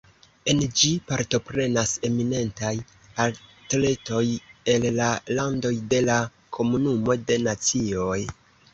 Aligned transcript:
En 0.51 0.59
ĝi 0.79 0.87
partoprenas 1.11 1.91
eminentaj 2.09 2.71
atletoj 3.27 4.25
el 4.77 4.89
la 4.99 5.13
landoj 5.39 5.75
de 5.95 6.03
la 6.11 6.19
Komunumo 6.59 7.23
de 7.31 7.43
Nacioj. 7.49 8.23